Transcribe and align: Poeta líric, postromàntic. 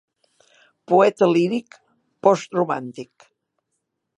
Poeta 0.91 1.27
líric, 1.33 1.77
postromàntic. 2.29 3.29